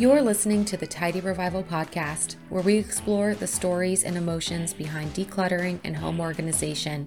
[0.00, 5.12] You're listening to the Tidy Revival podcast, where we explore the stories and emotions behind
[5.12, 7.06] decluttering and home organization.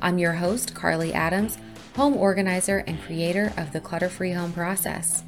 [0.00, 1.56] I'm your host, Carly Adams,
[1.94, 5.22] home organizer and creator of the Clutter Free Home Process.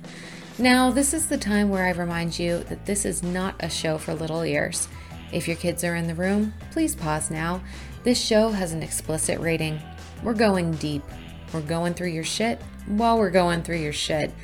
[0.59, 3.97] Now, this is the time where I remind you that this is not a show
[3.97, 4.89] for little ears.
[5.33, 7.63] If your kids are in the room, please pause now.
[8.03, 9.81] This show has an explicit rating.
[10.25, 11.05] We're going deep.
[11.53, 14.35] We're going through your shit while we're going through your shit.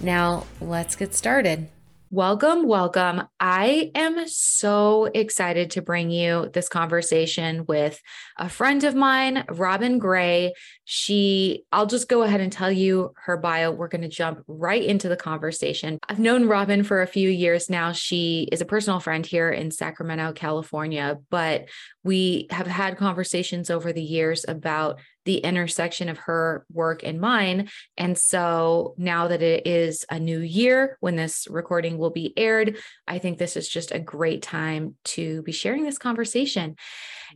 [0.00, 1.70] Now, let's get started.
[2.10, 3.28] Welcome, welcome.
[3.38, 8.00] I am so excited to bring you this conversation with
[8.38, 10.54] a friend of mine, Robyn Gray.
[10.84, 13.70] She, I'll just go ahead and tell you her bio.
[13.70, 15.98] We're going to jump right into the conversation.
[16.08, 17.92] I've known Robyn for a few years now.
[17.92, 21.68] She is a personal friend here in Sacramento, California, but
[22.04, 27.68] we have had conversations over the years about the intersection of her work and mine.
[27.98, 32.78] And so now that it is a new year when this recording will be aired,
[33.06, 36.76] I think this is just a great time to be sharing this conversation.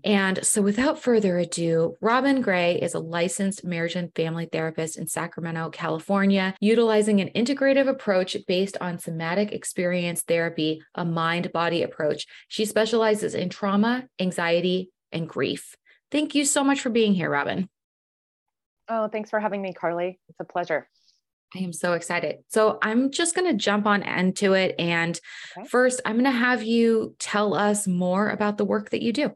[0.05, 5.07] And so, without further ado, Robyn Gray is a licensed marriage and family therapist in
[5.07, 12.27] Sacramento, California, utilizing an integrative approach based on somatic experience therapy, a mind body approach.
[12.49, 15.77] She specializes in trauma, anxiety, and grief.
[16.11, 17.69] Thank you so much for being here, Robyn.
[18.89, 20.19] Oh, thanks for having me, Carly.
[20.29, 20.89] It's a pleasure.
[21.55, 22.39] I am so excited.
[22.49, 24.75] So I'm just going to jump on into it.
[24.79, 25.19] And
[25.57, 25.67] okay.
[25.69, 29.33] first, I'm going to have you tell us more about the work that you do.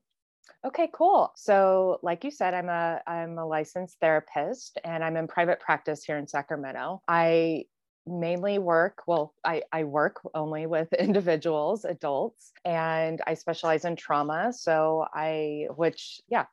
[0.66, 1.32] Okay, cool.
[1.36, 6.02] So, like you said, I'm a I'm a licensed therapist, and I'm in private practice
[6.02, 7.02] here in Sacramento.
[7.06, 7.66] I
[8.08, 14.52] mainly work well I, I work only with individuals adults and i specialize in trauma
[14.52, 16.44] so i which yeah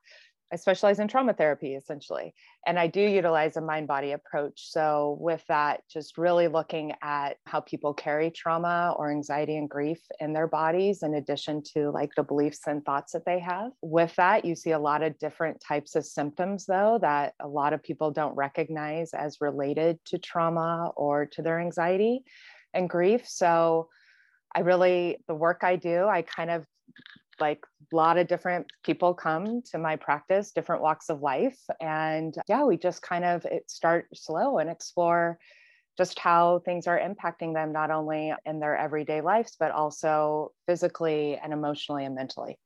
[0.54, 2.36] I specialize in trauma therapy essentially,
[2.68, 4.70] and I do utilize a mind body approach.
[4.70, 9.98] So, with that, just really looking at how people carry trauma or anxiety and grief
[10.20, 13.72] in their bodies, in addition to like the beliefs and thoughts that they have.
[13.82, 17.74] With that, you see a lot of different types of symptoms, though, that a lot
[17.74, 22.26] of people don't recognize as related to trauma or to their anxiety
[22.76, 23.28] and grief.
[23.28, 23.90] So,
[24.56, 26.68] I really, the work I do, I kind of
[27.40, 27.60] like
[27.92, 32.64] a lot of different people come to my practice different walks of life and yeah
[32.64, 35.38] we just kind of start slow and explore
[35.98, 41.40] just how things are impacting them not only in their everyday lives but also physically
[41.44, 42.58] and emotionally and mentally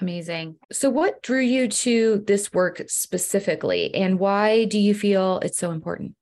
[0.00, 0.56] Amazing.
[0.72, 5.70] So, what drew you to this work specifically, and why do you feel it's so
[5.70, 6.14] important?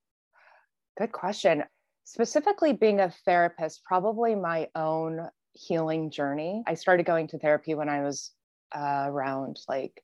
[0.99, 1.63] Good question.
[2.05, 6.63] Specifically, being a therapist, probably my own healing journey.
[6.67, 8.31] I started going to therapy when I was
[8.75, 10.03] uh, around like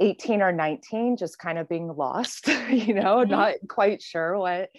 [0.00, 3.30] 18 or 19, just kind of being lost, you know, mm-hmm.
[3.30, 4.70] not quite sure what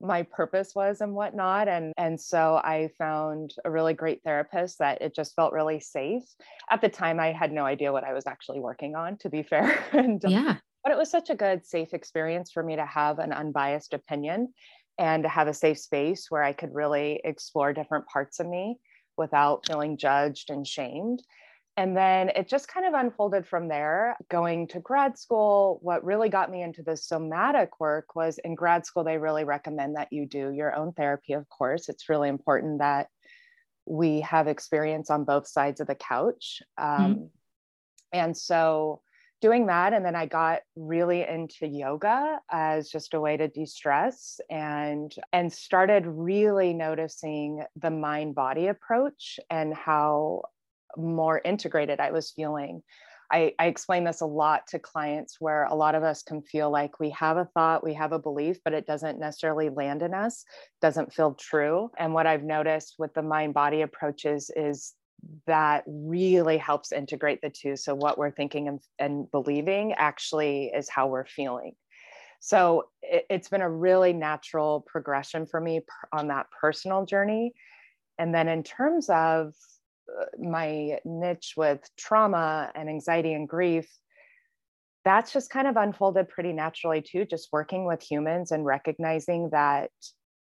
[0.00, 1.68] my purpose was and whatnot.
[1.68, 6.22] And, and so I found a really great therapist that it just felt really safe.
[6.70, 9.42] At the time, I had no idea what I was actually working on, to be
[9.50, 9.84] fair.
[9.92, 10.56] and, yeah.
[10.82, 14.54] But it was such a good, safe experience for me to have an unbiased opinion
[14.98, 18.78] and to have a safe space where I could really explore different parts of me
[19.20, 21.22] without feeling judged and shamed.
[21.76, 24.16] And then it just kind of unfolded from there.
[24.28, 28.84] Going to grad school, what really got me into the somatic work was in grad
[28.84, 31.88] school, they really recommend that you do your own therapy, of course.
[31.88, 33.06] It's really important that
[33.86, 36.60] we have experience on both sides of the couch.
[36.78, 37.04] Mm-hmm.
[37.04, 37.24] Um, mm-hmm.
[38.12, 39.00] And so
[39.40, 44.40] doing that and then i got really into yoga as just a way to de-stress
[44.50, 50.42] and and started really noticing the mind body approach and how
[50.96, 52.82] more integrated i was feeling
[53.32, 56.70] I, I explain this a lot to clients where a lot of us can feel
[56.70, 60.14] like we have a thought, we have a belief, but it doesn't necessarily land in
[60.14, 60.44] us,
[60.80, 61.90] doesn't feel true.
[61.96, 64.94] And what I've noticed with the mind body approaches is
[65.46, 67.76] that really helps integrate the two.
[67.76, 71.74] So, what we're thinking and, and believing actually is how we're feeling.
[72.40, 75.82] So, it, it's been a really natural progression for me
[76.12, 77.52] on that personal journey.
[78.18, 79.54] And then, in terms of
[80.08, 83.88] uh, my niche with trauma and anxiety and grief,
[85.04, 89.90] that's just kind of unfolded pretty naturally too, just working with humans and recognizing that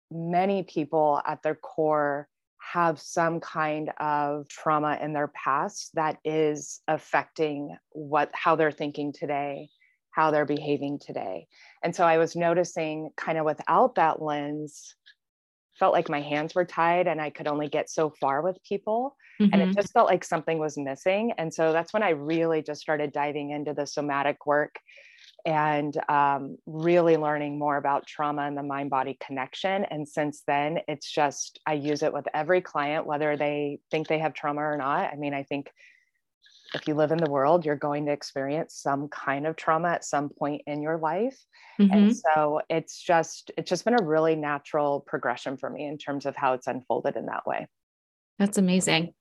[0.10, 2.28] many people at their core
[2.62, 9.12] have some kind of trauma in their past that is affecting what how they're thinking
[9.12, 9.68] today
[10.12, 11.48] how they're behaving today
[11.84, 14.96] and so i was noticing kind of without that lens
[15.80, 19.16] felt like my hands were tied and i could only get so far with people
[19.42, 19.52] mm-hmm.
[19.52, 19.80] and it mm-hmm.
[19.80, 23.50] just felt like something was missing and so that's when i really just started diving
[23.50, 24.76] into the somatic work
[25.46, 29.86] and um, really learning more about trauma and the mind body connection.
[29.86, 34.20] And since then, it's just, I use it with every client, whether they think they
[34.20, 35.12] have trauma or not.
[35.12, 35.72] I mean, I think
[36.74, 40.06] if you live in the world, you're going to experience some kind of trauma at
[40.06, 41.38] some point in your life.
[41.80, 41.94] Mm-hmm.
[41.94, 46.26] And so it's just, it's just been a really natural progression for me in terms
[46.26, 47.68] of how it's unfolded in that way.
[48.40, 49.14] That's amazing.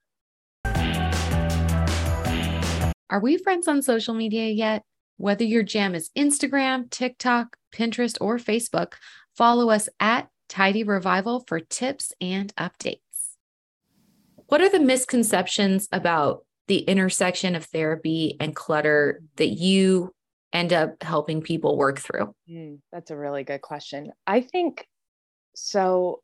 [3.11, 4.85] Are we friends on social media yet?
[5.21, 8.95] Whether your jam is Instagram, TikTok, Pinterest, or Facebook,
[9.37, 13.01] follow us at Tidy Revival for tips and updates.
[14.47, 20.15] What are the misconceptions about the intersection of therapy and clutter that you
[20.55, 22.35] end up helping people work through?
[22.51, 24.13] Mm, that's a really good question.
[24.27, 24.87] I think
[25.55, 26.23] so.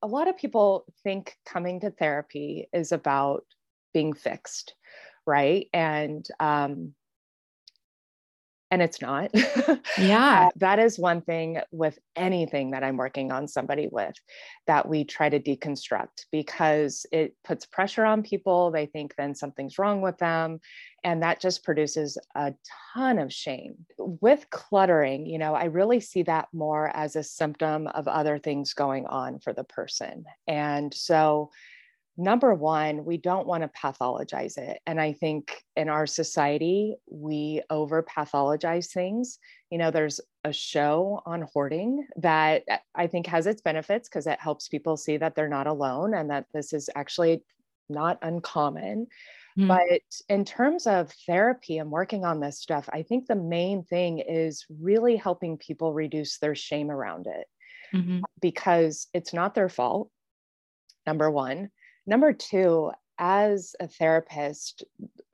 [0.00, 3.44] A lot of people think coming to therapy is about
[3.92, 4.74] being fixed,
[5.26, 5.66] right?
[5.74, 6.94] And um,
[8.70, 9.30] and it's not.
[9.98, 10.46] Yeah.
[10.46, 14.14] uh, that is one thing with anything that I'm working on somebody with
[14.66, 18.70] that we try to deconstruct because it puts pressure on people.
[18.70, 20.60] They think then something's wrong with them.
[21.04, 22.54] And that just produces a
[22.94, 23.86] ton of shame.
[23.98, 28.74] With cluttering, you know, I really see that more as a symptom of other things
[28.74, 30.24] going on for the person.
[30.46, 31.50] And so,
[32.18, 34.80] number one, we don't want to pathologize it.
[34.86, 39.38] And I think in our society, we over pathologize things.
[39.70, 44.40] You know, there's a show on hoarding that I think has its benefits because it
[44.40, 47.44] helps people see that they're not alone and that this is actually
[47.88, 49.06] not uncommon.
[49.56, 49.68] Mm.
[49.68, 54.18] But in terms of therapy and working on this stuff, I think the main thing
[54.18, 57.46] is really helping people reduce their shame around it
[57.96, 58.20] mm-hmm.
[58.42, 60.10] because it's not their fault.
[61.06, 61.70] Number one.
[62.08, 64.82] Number two, as a therapist,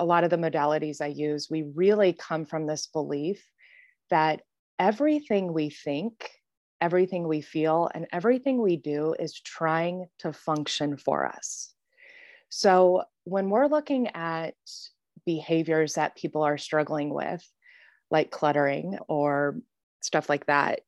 [0.01, 3.49] a lot of the modalities I use, we really come from this belief
[4.11, 4.43] that
[4.81, 6.29] everything we think,
[6.81, 11.73] everything we feel, and everything we do is trying to function for us.
[12.49, 14.57] So when we're looking at
[15.25, 17.49] behaviors that people are struggling with,
[18.11, 19.61] like cluttering or
[20.01, 20.81] stuff like that,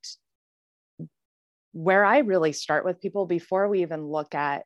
[1.71, 4.65] where I really start with people before we even look at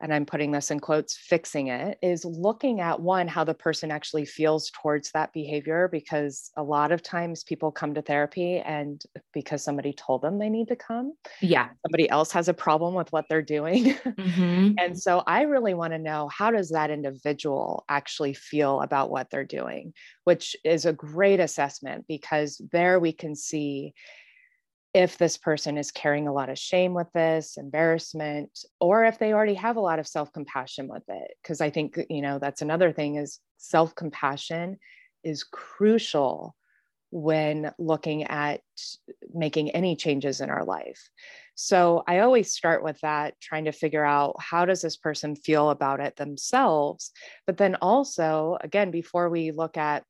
[0.00, 3.90] and I'm putting this in quotes, fixing it is looking at one, how the person
[3.90, 5.88] actually feels towards that behavior.
[5.90, 9.02] Because a lot of times people come to therapy and
[9.32, 11.12] because somebody told them they need to come.
[11.40, 11.68] Yeah.
[11.86, 13.96] Somebody else has a problem with what they're doing.
[14.20, 14.72] Mm-hmm.
[14.78, 19.30] and so I really want to know how does that individual actually feel about what
[19.30, 19.92] they're doing,
[20.24, 23.94] which is a great assessment because there we can see
[24.92, 28.50] if this person is carrying a lot of shame with this, embarrassment,
[28.80, 31.36] or if they already have a lot of self compassion with it.
[31.42, 34.78] Because I think, you know, that's another thing is self compassion
[35.22, 36.56] is crucial
[37.10, 38.60] when looking at
[39.32, 41.08] making any changes in our life.
[41.54, 45.70] So I always start with that, trying to figure out how does this person feel
[45.70, 47.10] about it themselves.
[47.46, 50.04] But then also, again, before we look at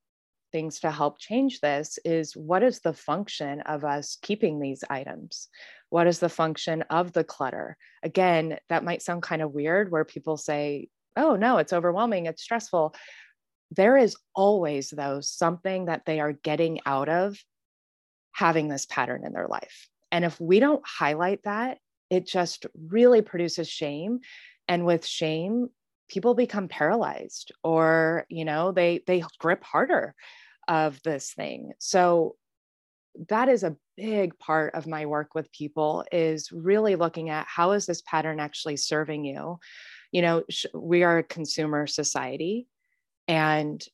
[0.50, 5.49] things to help change this is what is the function of us keeping these items?
[5.88, 7.76] What is the function of the clutter?
[8.02, 12.43] Again, that might sound kind of weird where people say, oh, no, it's overwhelming, it's
[12.43, 12.94] stressful.
[13.73, 17.38] There is always, though, something that they are getting out of
[18.32, 19.88] having this pattern in their life.
[20.12, 24.20] And if we don't highlight that, it just really produces shame.
[24.67, 25.69] And with shame,
[26.11, 30.15] people become paralyzed or you know they they grip harder
[30.70, 31.72] of this thing.
[31.81, 32.36] So
[33.29, 37.72] that is a big part of my work with people is really looking at how
[37.72, 39.58] is this pattern actually serving you
[40.12, 42.69] you know sh- we are a consumer society
[43.27, 43.84] and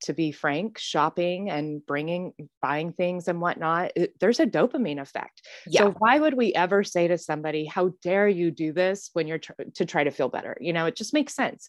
[0.00, 5.42] to be frank shopping and bringing buying things and whatnot it, there's a dopamine effect
[5.66, 5.82] yeah.
[5.82, 9.38] so why would we ever say to somebody how dare you do this when you're
[9.38, 11.68] tr- to try to feel better you know it just makes sense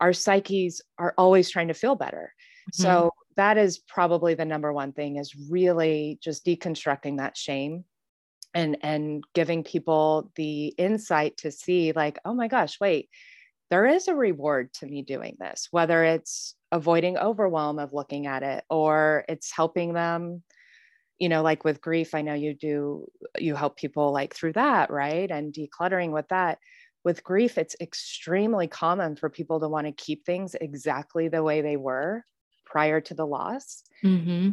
[0.00, 2.32] our psyches are always trying to feel better
[2.72, 2.82] mm-hmm.
[2.82, 7.84] so that is probably the number one thing is really just deconstructing that shame
[8.54, 13.08] and and giving people the insight to see like oh my gosh wait
[13.70, 18.42] there is a reward to me doing this whether it's avoiding overwhelm of looking at
[18.42, 20.42] it or it's helping them
[21.18, 23.06] you know like with grief i know you do
[23.38, 25.30] you help people like through that right?
[25.30, 26.58] And decluttering with that.
[27.04, 31.60] With grief it's extremely common for people to want to keep things exactly the way
[31.60, 32.24] they were
[32.72, 33.82] prior to the loss.
[34.02, 34.50] Mm-hmm.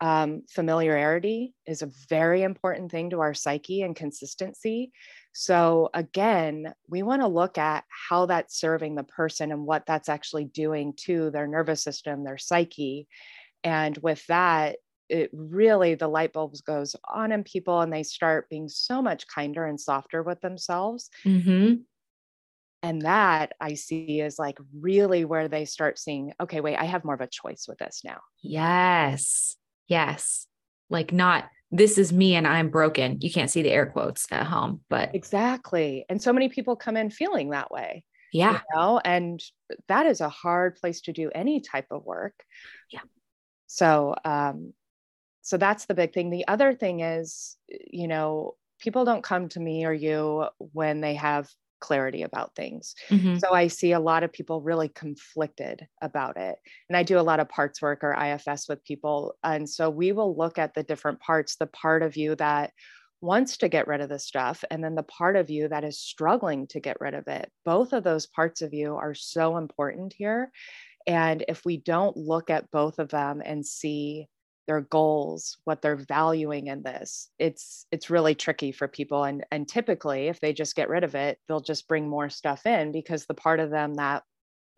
[0.00, 4.92] Um, familiarity is a very important thing to our psyche and consistency.
[5.32, 10.08] So, again, we want to look at how that's serving the person and what that's
[10.08, 13.08] actually doing to their nervous system, their psyche.
[13.64, 14.76] And with that,
[15.08, 19.26] it really the light bulbs goes on in people and they start being so much
[19.28, 21.74] kinder and softer with themselves mm-hmm.
[22.82, 27.04] And that i see is like really where they start seeing okay wait i have
[27.04, 28.20] more of a choice with this now.
[28.42, 29.56] Yes
[29.88, 30.46] yes.
[30.88, 33.18] Like not this is me and i'm broken.
[33.20, 36.96] You can't see the air quotes at home but exactly and so many people come
[36.96, 38.52] in feeling that way yeah.
[38.52, 39.42] you know and
[39.88, 42.34] that is a hard place to do any type of work.
[42.90, 43.00] Yeah.
[43.66, 44.72] So um
[45.42, 46.30] so that's the big thing.
[46.30, 51.14] The other thing is you know people don't come to me or you when they
[51.14, 51.48] have
[51.80, 52.94] clarity about things.
[53.08, 53.38] Mm-hmm.
[53.38, 56.56] So I see a lot of people really conflicted about it.
[56.88, 59.34] And I do a lot of parts work or IFS with people.
[59.42, 62.72] And so we will look at the different parts, the part of you that
[63.20, 65.98] wants to get rid of the stuff, and then the part of you that is
[65.98, 67.50] struggling to get rid of it.
[67.64, 70.50] Both of those parts of you are so important here.
[71.06, 74.26] And if we don't look at both of them and see
[74.66, 79.68] their goals what they're valuing in this it's it's really tricky for people and and
[79.68, 83.26] typically if they just get rid of it they'll just bring more stuff in because
[83.26, 84.22] the part of them that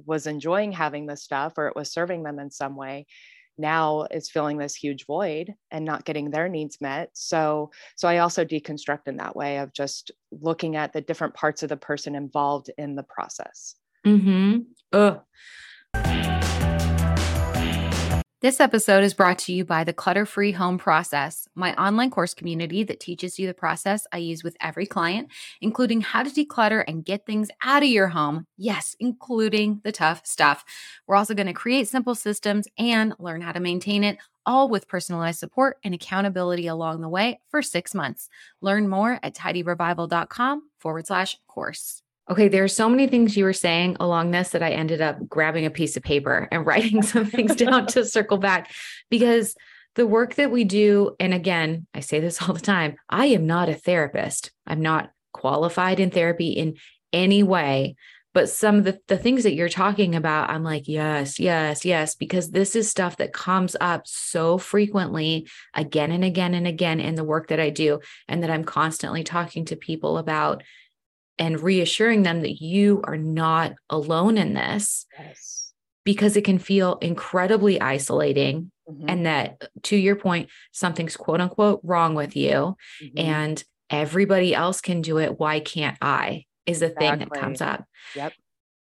[0.07, 3.07] was enjoying having this stuff or it was serving them in some way
[3.57, 8.18] now is filling this huge void and not getting their needs met so so i
[8.18, 12.14] also deconstruct in that way of just looking at the different parts of the person
[12.14, 13.75] involved in the process
[14.07, 14.59] mm-hmm.
[14.92, 16.38] Ugh.
[18.40, 22.35] This episode is brought to you by the Clutter Free Home Process, my online course
[22.35, 26.85] community that teaches you the process I use with every client, including how to declutter
[26.87, 28.47] and get things out of your home.
[28.57, 30.64] Yes, including the tough stuff.
[31.09, 34.87] We're also going to create simple systems and learn how to maintain it, all with
[34.87, 38.28] personalized support and accountability along the way for six months.
[38.61, 42.02] Learn more at tidyrevival.com forward slash course.
[42.30, 45.26] Okay, there are so many things you were saying along this that I ended up
[45.28, 48.70] grabbing a piece of paper and writing some things down to circle back
[49.11, 49.54] because
[49.94, 53.47] the work that we do, and again, I say this all the time I am
[53.47, 54.52] not a therapist.
[54.66, 56.76] I'm not qualified in therapy in
[57.12, 57.97] any way.
[58.35, 62.14] But some of the, the things that you're talking about, I'm like, yes, yes, yes,
[62.14, 67.14] because this is stuff that comes up so frequently again and again and again in
[67.14, 70.62] the work that I do, and that I'm constantly talking to people about
[71.38, 75.73] and reassuring them that you are not alone in this yes.
[76.04, 79.09] because it can feel incredibly isolating mm-hmm.
[79.09, 83.18] and that to your point something's quote unquote wrong with you mm-hmm.
[83.18, 87.09] and everybody else can do it why can't i is the exactly.
[87.09, 88.33] thing that comes up yep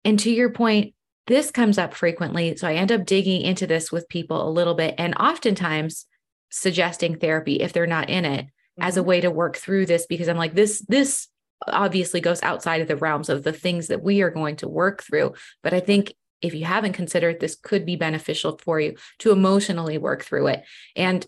[0.04, 0.94] and to your point
[1.26, 4.74] this comes up frequently so i end up digging into this with people a little
[4.74, 6.06] bit and oftentimes
[6.50, 8.82] suggesting therapy if they're not in it mm-hmm.
[8.82, 9.08] as a mm-hmm.
[9.08, 11.28] way to work through this because i'm like this this
[11.66, 15.02] obviously goes outside of the realms of the things that we are going to work
[15.02, 15.34] through.
[15.62, 19.98] But I think if you haven't considered this could be beneficial for you to emotionally
[19.98, 20.64] work through it.
[20.94, 21.26] And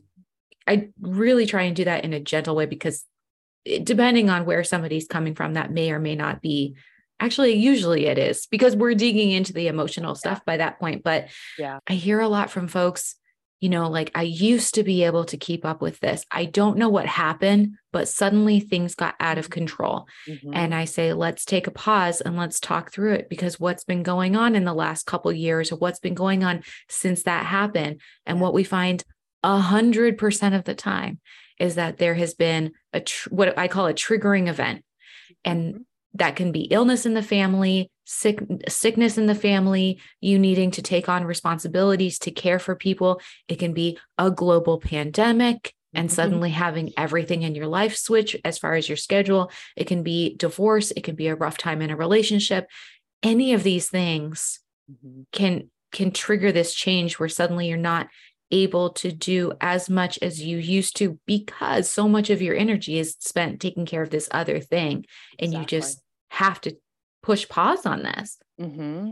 [0.67, 3.05] I really try and do that in a gentle way because
[3.83, 6.77] depending on where somebody's coming from, that may or may not be
[7.19, 11.03] actually usually it is because we're digging into the emotional stuff by that point.
[11.03, 11.29] But
[11.59, 13.17] yeah, I hear a lot from folks
[13.61, 16.25] you know, like I used to be able to keep up with this.
[16.31, 20.07] I don't know what happened, but suddenly things got out of control.
[20.29, 20.51] Mm-hmm.
[20.53, 24.03] And I say, let's take a pause and let's talk through it because what's been
[24.03, 28.01] going on in the last couple years or what's been going on since that happened.
[28.27, 29.03] And what we find
[29.43, 31.21] a hundred percent of the time
[31.59, 34.85] is that there has been a tr- what I call a triggering event.
[35.45, 35.83] And mm-hmm
[36.19, 40.83] that can be illness in the family, sick, sickness in the family, you needing to
[40.83, 43.21] take on responsibilities to care for people.
[43.49, 46.15] It can be a global pandemic and mm-hmm.
[46.15, 49.51] suddenly having everything in your life switch as far as your schedule.
[49.77, 52.69] It can be divorce, it can be a rough time in a relationship.
[53.23, 55.23] Any of these things mm-hmm.
[55.33, 58.09] can can trigger this change where suddenly you're not
[58.51, 62.99] able to do as much as you used to because so much of your energy
[62.99, 65.05] is spent taking care of this other thing
[65.39, 65.59] and exactly.
[65.59, 66.77] you just have to
[67.23, 68.39] push pause on this.
[68.61, 69.11] Mm-hmm.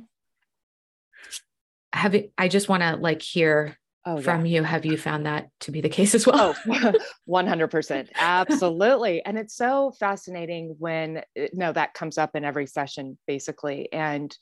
[1.92, 4.56] Have it, I just want to like hear oh, from yeah.
[4.58, 4.62] you.
[4.62, 6.54] Have you found that to be the case as well?
[6.68, 6.92] Oh,
[7.28, 8.08] 100%.
[8.14, 9.24] Absolutely.
[9.24, 13.92] And it's so fascinating when, eh, no, that comes up in every session basically.
[13.92, 14.36] And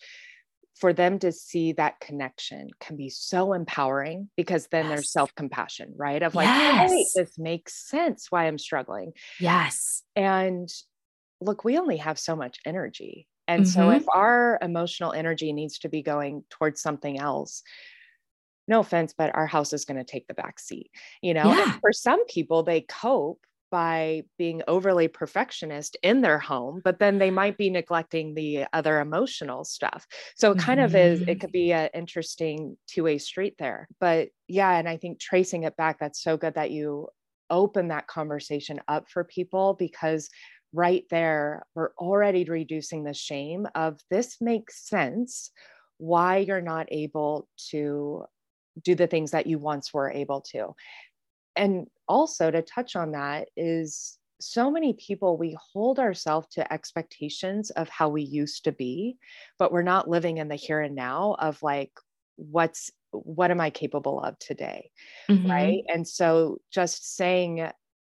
[0.77, 4.95] for them to see that connection can be so empowering because then yes.
[4.95, 6.23] there's self-compassion, right?
[6.23, 6.91] Of like, yes.
[6.91, 9.13] hey, this makes sense why I'm struggling.
[9.39, 10.03] Yes.
[10.17, 10.69] And
[11.43, 13.27] look, we only have so much energy.
[13.49, 13.73] And mm-hmm.
[13.73, 17.63] so if our emotional energy needs to be going towards something else,
[18.69, 21.53] no offense, but our house is going to take the back seat, you know?
[21.53, 21.79] Yeah.
[21.81, 27.31] for some people, they cope by being overly perfectionist in their home, but then they
[27.31, 30.07] might be neglecting the other emotional stuff.
[30.37, 30.85] So it kind mm-hmm.
[30.85, 31.41] of is, it mm-hmm.
[31.41, 33.89] could be an interesting two way street there.
[33.99, 37.09] But yeah, and I think tracing it back, that's so good that you
[37.49, 40.29] open that conversation up for people because
[40.73, 45.51] right there, we're already reducing the shame of this makes sense
[45.99, 48.25] why you're not able to
[48.83, 50.75] do the things that you once were able to.
[51.55, 57.71] And also to touch on that is so many people we hold ourselves to expectations
[57.71, 59.17] of how we used to be
[59.59, 61.93] but we're not living in the here and now of like
[62.37, 64.91] what's what am i capable of today
[65.31, 65.49] mm-hmm.
[65.49, 67.71] right and so just saying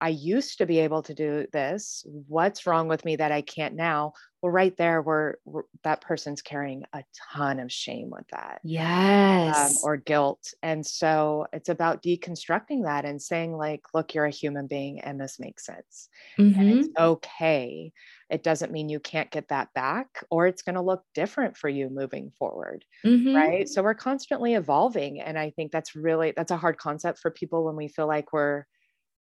[0.05, 2.05] I used to be able to do this.
[2.29, 4.13] What's wrong with me that I can't now?
[4.43, 5.37] Well, right there, we're
[5.83, 8.57] that person's carrying a ton of shame with that.
[8.57, 9.77] Um, yes.
[9.77, 10.53] Um, or guilt.
[10.63, 15.19] And so it's about deconstructing that and saying, like, look, you're a human being and
[15.19, 16.11] this makes sense.
[16.39, 16.61] Mm-hmm.
[16.61, 17.03] And it's mm-hmm.
[17.03, 17.91] okay.
[18.29, 21.71] It doesn't mean you can't get that back or it's going to look different for
[21.71, 22.85] you moving forward.
[23.07, 23.35] Mm-hmm.
[23.35, 23.69] Right.
[23.71, 25.23] So we're constantly evolving.
[25.23, 28.35] And I think that's really, that's a hard concept for people when we feel like
[28.35, 28.67] we're,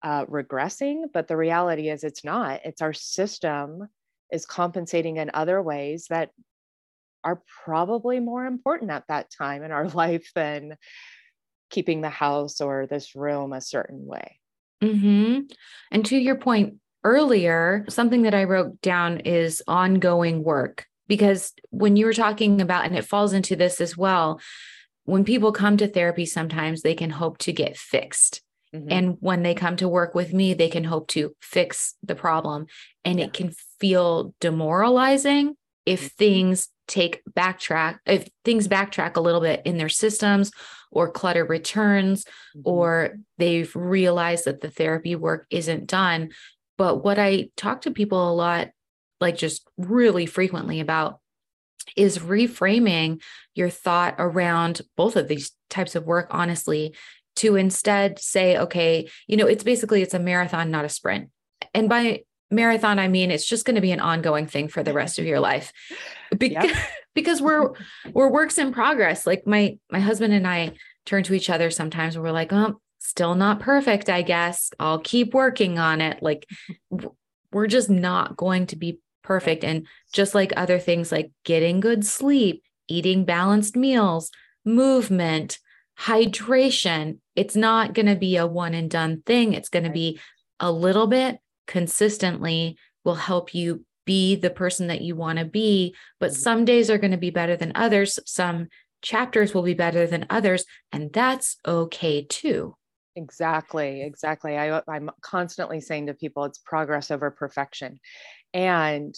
[0.04, 2.62] uh, regressing, but the reality is it's not.
[2.66, 3.88] It's our system
[4.32, 6.32] is compensating in other ways that
[7.24, 10.78] are probably more important at that time in our life than
[11.70, 14.40] keeping the house or this room a certain way.
[14.84, 15.42] Mm-hmm.
[15.92, 20.86] And to your point earlier, something that I wrote down is ongoing work.
[21.08, 24.40] Because when you were talking about, and it falls into this as well,
[25.04, 28.42] when people come to therapy, sometimes they can hope to get fixed.
[28.74, 28.92] Mm-hmm.
[28.92, 32.68] And when they come to work with me, they can hope to fix the problem.
[33.04, 33.26] And yeah.
[33.26, 36.16] it can feel demoralizing if mm-hmm.
[36.18, 40.52] things take backtrack, if things backtrack a little bit in their systems
[40.92, 42.62] or clutter returns, mm-hmm.
[42.66, 46.30] or they've realized that the therapy work isn't done.
[46.78, 48.70] But what I talk to people a lot,
[49.20, 51.20] like just really frequently about,
[51.98, 53.22] is reframing
[53.56, 56.94] your thought around both of these types of work honestly
[57.38, 61.30] to instead say okay you know it's basically it's a marathon not a sprint.
[61.74, 64.94] And by marathon i mean it's just going to be an ongoing thing for the
[64.94, 65.72] rest of your life.
[66.38, 66.76] Be- yep.
[67.16, 67.72] because we're
[68.14, 69.26] we're works in progress.
[69.28, 70.74] Like my my husband and i
[71.06, 74.72] turn to each other sometimes we're like oh still not perfect i guess.
[74.80, 76.22] I'll keep working on it.
[76.22, 76.48] Like
[77.52, 79.64] we're just not going to be perfect.
[79.64, 84.32] And just like other things like getting good sleep eating balanced meals
[84.66, 85.60] movement
[86.02, 89.54] hydration it's not going to be a one and done thing.
[89.54, 90.20] It's going to be
[90.60, 95.96] a little bit consistently will help you be the person that you want to be.
[96.20, 96.42] But mm-hmm.
[96.42, 98.20] some days are going to be better than others.
[98.26, 98.68] Some
[99.02, 102.76] chapters will be better than others and that's okay too.
[103.16, 104.58] Exactly exactly.
[104.58, 108.00] I, i'm constantly saying to people it's progress over perfection.
[108.54, 109.16] And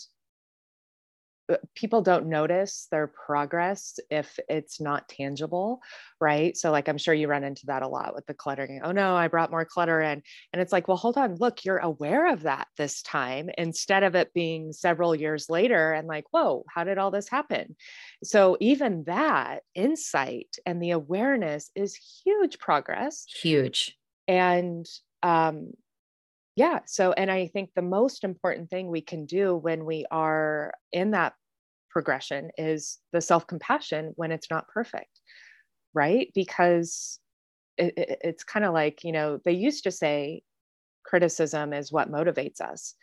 [1.76, 5.82] people don't notice their progress if it's not tangible
[6.24, 6.56] right?
[6.56, 8.80] So like i'm sure you run into that a lot with the cluttering.
[8.84, 10.24] Oh no i brought more clutter in.
[10.54, 11.36] And it's like well hold on.
[11.36, 16.08] Look you're aware of that this time instead of it being several years later and
[16.08, 17.76] like whoa how did all this happen?
[18.24, 23.26] So even that insight and the awareness is huge progress.
[23.42, 23.98] Huge.
[24.28, 24.86] And
[25.22, 25.74] um
[26.56, 30.72] yeah so and i think the most important thing we can do when we are
[30.92, 31.34] in that
[31.94, 35.22] progression is the self-compassion when it's not perfect
[35.94, 36.32] right?
[36.34, 37.20] Because
[37.78, 40.44] it, it, it's kind of like you know they used to say
[41.06, 42.96] criticism is what motivates us.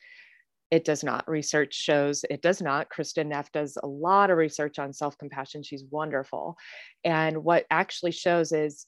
[0.70, 1.28] It does not.
[1.28, 2.88] Research shows it does not.
[2.88, 5.64] Kristin neff does a lot of research on self-compassion.
[5.64, 6.56] She's wonderful.
[7.04, 8.86] And what actually shows is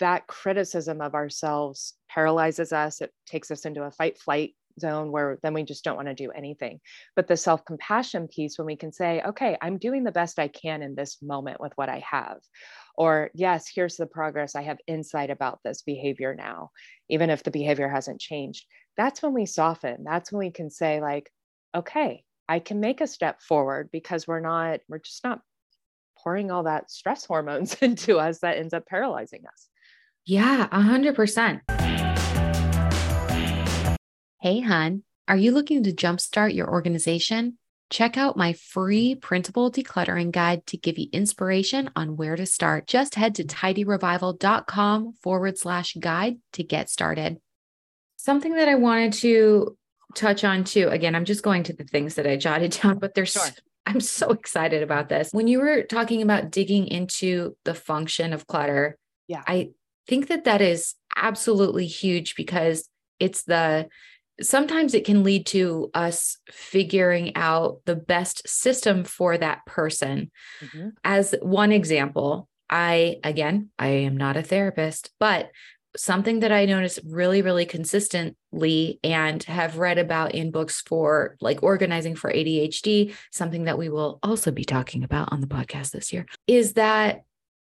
[0.00, 3.02] that criticism of ourselves paralyzes us.
[3.02, 6.14] It takes us into a fight flight zone where then we just don't want to
[6.14, 6.80] do anything.
[7.16, 10.48] But the self compassion piece, when we can say, okay, I'm doing the best I
[10.48, 12.38] can in this moment with what I have.
[12.96, 14.54] Or, yes, here's the progress.
[14.54, 16.70] I have insight about this behavior now,
[17.08, 18.66] even if the behavior hasn't changed.
[18.96, 20.04] That's when we soften.
[20.04, 21.30] That's when we can say, like,
[21.74, 25.40] okay, I can make a step forward because we're not, we're just not
[26.22, 29.68] pouring all that stress hormones into us that ends up paralyzing us.
[30.24, 31.62] Yeah, a hundred percent.
[34.42, 37.58] Hey, hun, are you looking to jumpstart your organization?
[37.90, 42.88] Check out my free printable decluttering guide to give you inspiration on where to start.
[42.88, 47.40] Just head to tidyrevival.com forward slash guide to get started.
[48.16, 49.78] Something that I wanted to
[50.16, 50.88] touch on too.
[50.88, 53.46] Again, I'm just going to the things that I jotted down, but there's sure.
[53.86, 55.28] I'm so excited about this.
[55.30, 59.44] When you were talking about digging into the function of clutter, yeah.
[59.46, 59.70] I
[60.08, 62.88] think that that is absolutely huge because
[63.20, 63.86] it's the
[64.40, 70.30] sometimes it can lead to us figuring out the best system for that person.
[70.60, 70.88] Mm-hmm.
[71.04, 75.50] As one example, I, again, I am not a therapist, but
[75.96, 81.62] something that I notice really, really consistently and have read about in books for like
[81.62, 86.12] organizing for ADHD, something that we will also be talking about on the podcast this
[86.12, 87.24] year, is that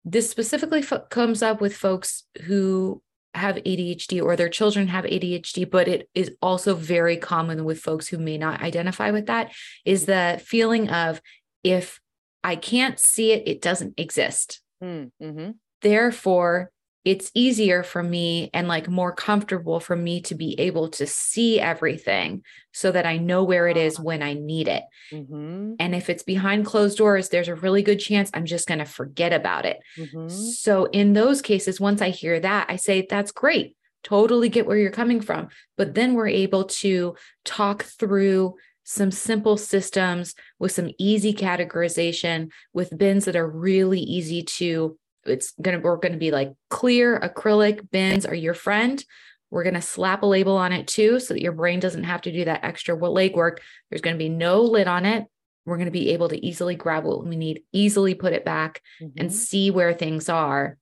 [0.04, 3.02] this specifically f- comes up with folks who
[3.36, 8.08] have ADHD or their children have ADHD, but it is also very common with folks
[8.08, 9.52] who may not identify with that
[9.84, 11.20] is the feeling of
[11.62, 12.00] if
[12.42, 14.60] I can't see it, it doesn't exist.
[14.82, 15.50] Mm, mm-hmm.
[15.82, 16.70] Therefore,
[17.06, 21.60] it's easier for me and like more comfortable for me to be able to see
[21.60, 22.42] everything
[22.72, 24.82] so that I know where it is when I need it.
[25.12, 25.74] Mm-hmm.
[25.78, 28.84] And if it's behind closed doors, there's a really good chance I'm just going to
[28.84, 29.78] forget about it.
[29.96, 30.28] Mm-hmm.
[30.28, 33.76] So, in those cases, once I hear that, I say, that's great.
[34.02, 35.48] Totally get where you're coming from.
[35.76, 37.14] But then we're able to
[37.44, 44.42] talk through some simple systems with some easy categorization with bins that are really easy
[44.42, 49.04] to it's gonna we're gonna be like clear acrylic bins are your friend.
[49.50, 52.20] We're going to slap a label on it too so that your brain doesn't have
[52.22, 53.58] to do that extra legwork.
[53.88, 55.24] There's going to be no lid on it.
[55.64, 58.82] We're going to be able to easily grab what we need easily put it back
[59.00, 59.18] mm-hmm.
[59.18, 60.78] and see where things are.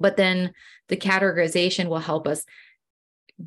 [0.00, 0.52] But then
[0.88, 2.44] the categorization will help us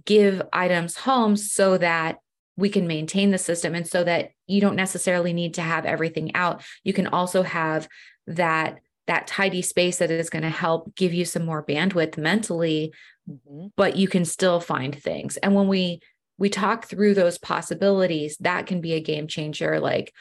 [0.05, 2.17] give items home so that
[2.55, 6.35] we can maintain the system and so that you don't necessarily need to have everything
[6.35, 6.63] out.
[6.83, 7.87] You can also have
[8.25, 12.93] that that tidy space that is going to help give you some more bandwidth mentally
[13.29, 13.67] mm-hmm.
[13.75, 15.37] but you can still find things.
[15.37, 16.01] And when we
[16.37, 20.13] we talk through those possibilities that can be a game changer like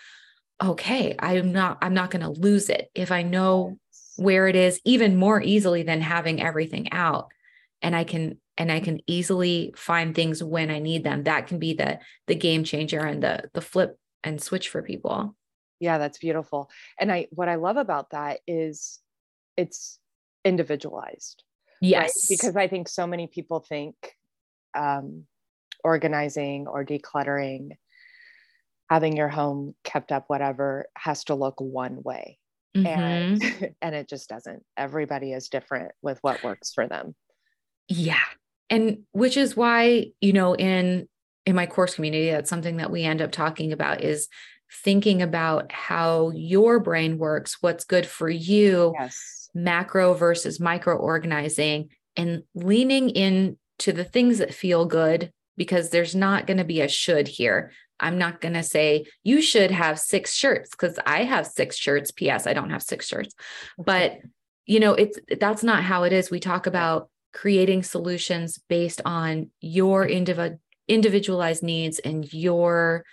[0.62, 2.90] okay i'm not i'm not going to lose it.
[2.94, 3.78] If i know
[4.16, 7.28] where it is even more easily than having everything out
[7.82, 11.58] and i can and i can easily find things when i need them that can
[11.58, 15.36] be the the game changer and the the flip and switch for people
[15.80, 16.70] yeah, that's beautiful.
[16.98, 19.00] And I what I love about that is
[19.56, 19.98] it's
[20.44, 21.42] individualized.
[21.80, 22.00] Yes.
[22.02, 22.36] Right?
[22.36, 23.94] Because I think so many people think
[24.76, 25.24] um,
[25.84, 27.70] organizing or decluttering,
[28.90, 32.38] having your home kept up, whatever, has to look one way.
[32.76, 32.86] Mm-hmm.
[32.86, 34.62] And and it just doesn't.
[34.76, 37.14] Everybody is different with what works for them.
[37.88, 38.24] Yeah.
[38.68, 41.08] And which is why, you know, in
[41.44, 44.28] in my course community, that's something that we end up talking about is
[44.70, 49.48] thinking about how your brain works, what's good for you, yes.
[49.54, 56.14] macro versus micro organizing, and leaning in to the things that feel good because there's
[56.14, 57.72] not going to be a should here.
[57.98, 62.10] I'm not going to say you should have six shirts because I have six shirts.
[62.10, 62.46] P.S.
[62.46, 63.34] I don't have six shirts,
[63.78, 64.18] but
[64.66, 66.30] you know, it's that's not how it is.
[66.30, 73.04] We talk about creating solutions based on your individual individualized needs and your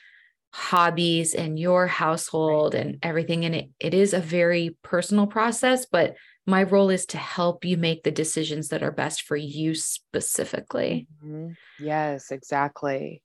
[0.54, 6.16] hobbies and your household and everything and it, it is a very personal process but
[6.46, 11.08] my role is to help you make the decisions that are best for you specifically.
[11.24, 11.54] Mm-hmm.
[11.84, 13.24] yes exactly.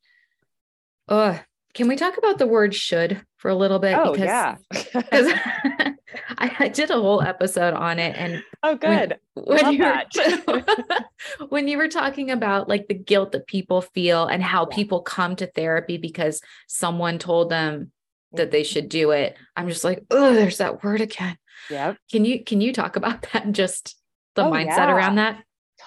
[1.08, 1.38] Oh
[1.74, 4.56] can we talk about the word should for a little bit oh because, yeah.
[4.70, 5.32] because
[6.38, 9.18] I, I, did a whole episode on it and oh good.
[9.34, 10.64] when, when you were,
[11.48, 14.76] when you were talking about like the guilt that people feel and how yeah.
[14.76, 17.92] people come to therapy because someone told them
[18.32, 18.50] that mm.
[18.52, 21.36] they should do it i'm just like oh there's that word again.
[21.70, 23.96] Yeah can you can you talk about that and just
[24.34, 24.94] the oh, mindset yeah.
[24.94, 25.42] around that?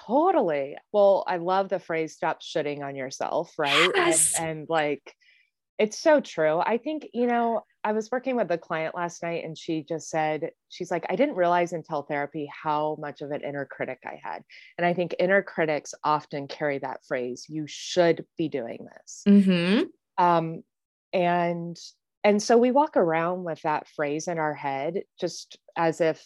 [0.06, 0.76] Totally.
[0.90, 3.90] Well i love the phrase stop shitting on yourself right?
[3.94, 4.38] Yes.
[4.38, 5.14] and, and like
[5.82, 6.60] it's so true.
[6.60, 10.08] I think, you know, I was working with a client last night and she just
[10.08, 14.20] said, she's like, I didn't realize until therapy how much of an inner critic I
[14.22, 14.44] had.
[14.78, 19.24] And I think inner critics often carry that phrase, you should be doing this.
[19.26, 20.24] Mm-hmm.
[20.24, 20.62] Um,
[21.12, 21.76] and
[22.22, 26.24] and so we walk around with that phrase in our head just as if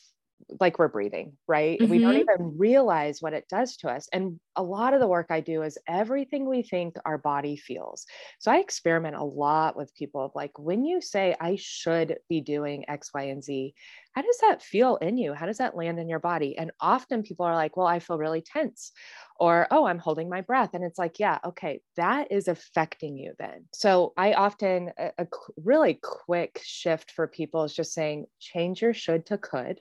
[0.60, 1.78] like we're breathing, right?
[1.78, 1.90] Mm-hmm.
[1.90, 2.30] We don't mm-hmm.
[2.30, 4.08] even realize what it does to us.
[4.12, 8.06] And a lot of the work I do is everything we think our body feels.
[8.38, 12.40] So I experiment a lot with people of like, when you say, I should be
[12.40, 13.74] doing X, Y, and Z,
[14.12, 15.34] how does that feel in you?
[15.34, 16.56] How does that land in your body?
[16.56, 18.92] And often people are like, well, I feel really tense
[19.38, 23.32] or oh i'm holding my breath and it's like yeah okay that is affecting you
[23.38, 25.26] then so i often a, a,
[25.62, 29.80] really quick shift for people is just saying change your should to could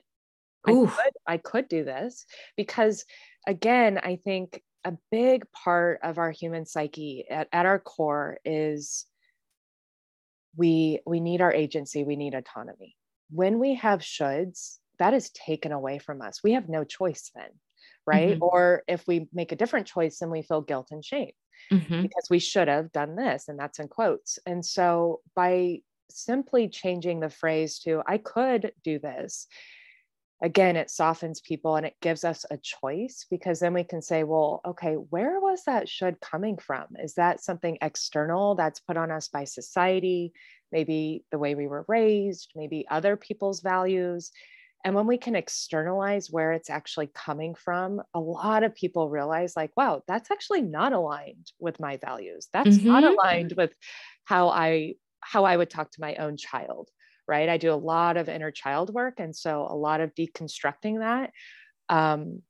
[0.66, 2.26] I could, I could do this
[2.56, 3.04] because
[3.46, 9.06] again, I think a big part of our human psyche at, at our core is
[10.56, 12.96] we we need our agency, we need autonomy.
[13.30, 16.42] When we have shoulds, that is taken away from us.
[16.42, 17.50] We have no choice then,
[18.06, 18.34] right?
[18.34, 18.42] Mm-hmm.
[18.42, 21.32] Or if we make a different choice, then we feel guilt and shame.
[21.70, 22.02] mm-hmm.
[22.02, 23.48] because we should have done this.
[23.48, 24.38] And that's in quotes.
[24.46, 29.46] And so by simply changing the phrase to, I could do this,
[30.42, 34.22] again, it softens people and it gives us a choice because then we can say,
[34.22, 36.86] well, okay, where was that should coming from?
[37.02, 40.32] Is that something external that's put on us by society?
[40.72, 44.30] Maybe the way we were raised, maybe other people's values.
[44.84, 49.56] And when we can externalize where it's actually coming from, a lot of people realize,
[49.56, 52.48] like, wow, that's actually not aligned with my values.
[52.52, 52.86] That's mm-hmm.
[52.86, 53.72] not aligned with
[54.24, 56.88] how I how I would talk to my own child
[57.28, 57.48] right?
[57.48, 59.14] I do a lot of inner child work.
[59.18, 61.32] And so a lot of deconstructing that.
[61.88, 62.42] Um,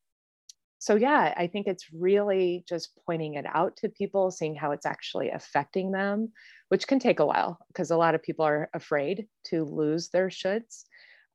[0.78, 4.86] so, yeah, I think it's really just pointing it out to people, seeing how it's
[4.86, 6.32] actually affecting them,
[6.68, 10.28] which can take a while because a lot of people are afraid to lose their
[10.28, 10.84] shoulds.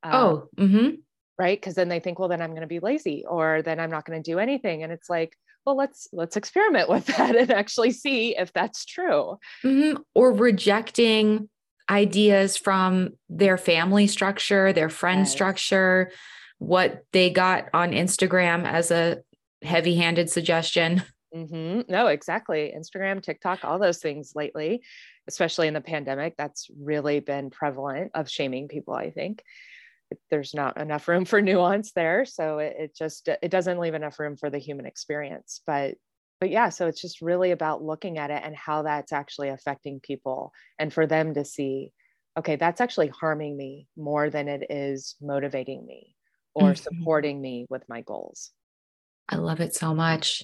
[0.03, 0.89] Um, oh, mm-hmm.
[1.37, 1.59] right.
[1.59, 4.05] Because then they think, well, then I'm going to be lazy or then I'm not
[4.05, 4.83] going to do anything.
[4.83, 9.37] And it's like, well let's let's experiment with that and actually see if that's true
[9.63, 10.01] mm-hmm.
[10.15, 11.49] or rejecting
[11.91, 15.31] ideas from their family structure, their friend yes.
[15.31, 16.11] structure,
[16.57, 19.21] what they got on Instagram as a
[19.61, 21.03] heavy handed suggestion.
[21.33, 21.89] Mm-hmm.
[21.89, 22.73] No, exactly.
[22.77, 24.81] Instagram, TikTok, all those things lately,
[25.29, 29.41] especially in the pandemic, that's really been prevalent of shaming people, I think.
[30.29, 32.25] There's not enough room for nuance there.
[32.25, 35.61] So it, it just, it doesn't leave enough room for the human experience.
[35.65, 35.95] But
[36.41, 39.99] but yeah, so it's just really about looking at it and how that's actually affecting
[39.99, 41.93] people and for them to see,
[42.35, 46.15] okay, that's actually harming me more than it is motivating me
[46.55, 46.81] or mm-hmm.
[46.81, 48.49] supporting me with my goals.
[49.29, 50.43] I love it so much.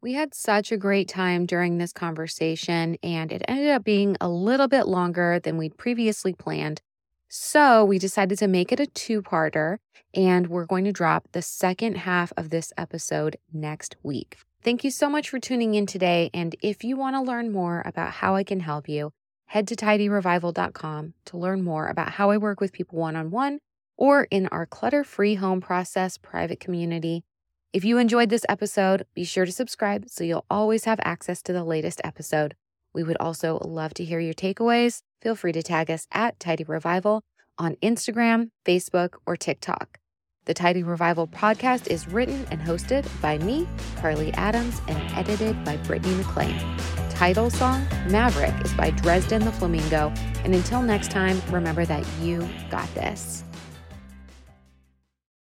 [0.00, 4.28] We had such a great time during this conversation, and it ended up being a
[4.28, 6.82] little bit longer than we'd previously planned.
[7.28, 9.78] So we decided to make it a two parter,
[10.14, 14.38] and we're going to drop the second half of this episode next week.
[14.64, 16.30] Thank you so much for tuning in today.
[16.32, 19.10] And if you want to learn more about how I can help you,
[19.46, 23.58] head to tidyrevival.com to learn more about how I work with people one on one
[23.96, 27.24] or in our clutter free home process private community.
[27.72, 31.52] If you enjoyed this episode, be sure to subscribe so you'll always have access to
[31.52, 32.54] the latest episode.
[32.94, 35.02] We would also love to hear your takeaways.
[35.22, 37.22] Feel free to tag us at Tidy Revival
[37.58, 40.01] on Instagram, Facebook, or TikTok.
[40.44, 45.76] The Tidy Revival podcast is written and hosted by me, Carly Adams, and edited by
[45.76, 46.58] Brittany McLean.
[47.10, 50.12] Title song, Maverick, is by Dresden the Flamingo.
[50.42, 53.44] And until next time, remember that you got this.